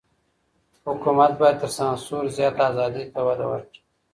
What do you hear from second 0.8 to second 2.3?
حکومت بايد تر سانسور